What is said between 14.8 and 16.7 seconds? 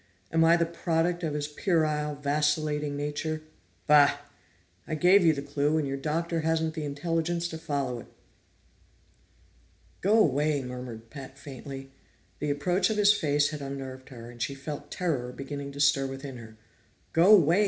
terror beginning to stir within her.